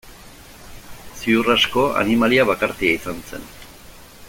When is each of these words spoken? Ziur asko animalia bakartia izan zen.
Ziur 1.19 1.51
asko 1.55 1.83
animalia 2.05 2.47
bakartia 2.53 2.97
izan 3.01 3.21
zen. 3.29 3.47